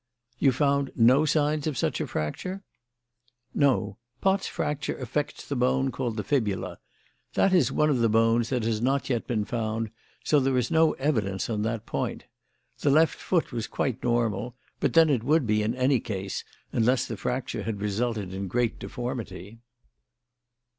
"You 0.39 0.51
found 0.51 0.89
no 0.95 1.25
signs 1.25 1.67
of 1.67 1.77
such 1.77 2.01
a 2.01 2.07
fracture?" 2.07 2.63
"No. 3.53 3.99
Pott's 4.19 4.47
fracture 4.47 4.97
affects 4.97 5.47
the 5.47 5.55
bone 5.55 5.91
called 5.91 6.17
the 6.17 6.23
fibula. 6.23 6.79
That 7.35 7.53
is 7.53 7.71
one 7.71 7.91
of 7.91 7.99
the 7.99 8.09
bones 8.09 8.49
that 8.49 8.63
has 8.63 8.81
not 8.81 9.11
yet 9.11 9.27
been 9.27 9.45
found, 9.45 9.91
so 10.23 10.39
there 10.39 10.57
is 10.57 10.71
no 10.71 10.93
evidence 10.93 11.51
on 11.51 11.61
that 11.61 11.85
point. 11.85 12.25
The 12.79 12.89
left 12.89 13.19
foot 13.19 13.51
was 13.51 13.67
quite 13.67 14.03
normal, 14.03 14.55
but 14.79 14.93
then 14.93 15.07
it 15.11 15.23
would 15.23 15.45
be 15.45 15.61
in 15.61 15.75
any 15.75 15.99
case, 15.99 16.43
unless 16.71 17.05
the 17.05 17.15
fracture 17.15 17.61
had 17.61 17.79
resulted 17.79 18.33
in 18.33 18.47
great 18.47 18.79
deformity." 18.79 19.59